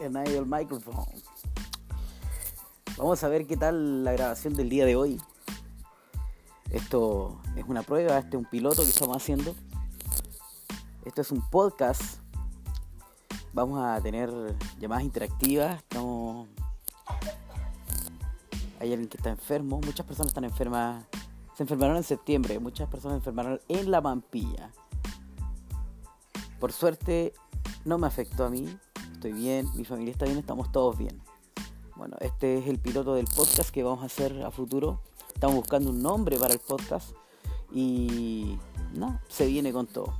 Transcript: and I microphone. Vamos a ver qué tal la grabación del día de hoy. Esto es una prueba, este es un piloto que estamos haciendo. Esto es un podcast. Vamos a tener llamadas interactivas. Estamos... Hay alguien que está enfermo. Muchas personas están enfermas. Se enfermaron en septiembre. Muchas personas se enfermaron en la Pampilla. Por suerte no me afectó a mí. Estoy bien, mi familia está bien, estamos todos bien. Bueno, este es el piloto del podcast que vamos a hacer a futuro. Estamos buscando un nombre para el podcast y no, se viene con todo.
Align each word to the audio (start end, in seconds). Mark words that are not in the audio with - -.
and 0.00 0.16
I 0.16 0.40
microphone. 0.40 1.06
Vamos 2.96 3.22
a 3.24 3.28
ver 3.28 3.46
qué 3.46 3.56
tal 3.56 4.04
la 4.04 4.12
grabación 4.12 4.54
del 4.54 4.68
día 4.68 4.86
de 4.86 4.96
hoy. 4.96 5.20
Esto 6.70 7.40
es 7.56 7.64
una 7.66 7.82
prueba, 7.82 8.18
este 8.18 8.36
es 8.36 8.42
un 8.42 8.48
piloto 8.48 8.82
que 8.82 8.88
estamos 8.88 9.16
haciendo. 9.16 9.54
Esto 11.04 11.20
es 11.20 11.30
un 11.30 11.48
podcast. 11.50 12.18
Vamos 13.52 13.84
a 13.84 14.00
tener 14.00 14.30
llamadas 14.78 15.04
interactivas. 15.04 15.76
Estamos... 15.76 16.48
Hay 18.80 18.92
alguien 18.92 19.08
que 19.08 19.16
está 19.16 19.30
enfermo. 19.30 19.80
Muchas 19.84 20.06
personas 20.06 20.30
están 20.30 20.44
enfermas. 20.44 21.04
Se 21.56 21.62
enfermaron 21.62 21.96
en 21.96 22.04
septiembre. 22.04 22.58
Muchas 22.58 22.88
personas 22.88 23.14
se 23.14 23.18
enfermaron 23.18 23.60
en 23.68 23.90
la 23.90 24.02
Pampilla. 24.02 24.72
Por 26.58 26.72
suerte 26.72 27.34
no 27.84 27.98
me 27.98 28.06
afectó 28.06 28.44
a 28.44 28.50
mí. 28.50 28.78
Estoy 29.24 29.40
bien, 29.40 29.66
mi 29.74 29.86
familia 29.86 30.12
está 30.12 30.26
bien, 30.26 30.36
estamos 30.36 30.70
todos 30.70 30.98
bien. 30.98 31.18
Bueno, 31.96 32.14
este 32.20 32.58
es 32.58 32.66
el 32.66 32.78
piloto 32.78 33.14
del 33.14 33.24
podcast 33.24 33.70
que 33.70 33.82
vamos 33.82 34.02
a 34.02 34.04
hacer 34.04 34.42
a 34.42 34.50
futuro. 34.50 35.00
Estamos 35.32 35.56
buscando 35.56 35.88
un 35.88 36.02
nombre 36.02 36.38
para 36.38 36.52
el 36.52 36.60
podcast 36.60 37.16
y 37.72 38.58
no, 38.92 39.18
se 39.28 39.46
viene 39.46 39.72
con 39.72 39.86
todo. 39.86 40.12